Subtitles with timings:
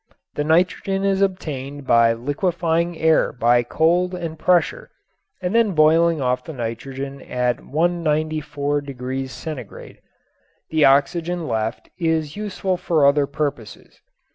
[0.33, 4.89] The nitrogen is obtained by liquefying air by cold and pressure
[5.43, 9.99] and then boiling off the nitrogen at 194° C.
[10.71, 14.01] The oxygen left is useful for other purposes.